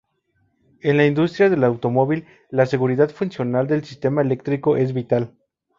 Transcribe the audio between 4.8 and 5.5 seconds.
vital.